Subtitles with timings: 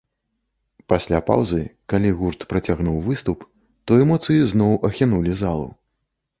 [0.93, 1.59] Пасля паўзы,
[1.93, 3.47] калі гурт працягнуў выступ,
[3.87, 5.73] то эмоцыі зноў ахінулі залу.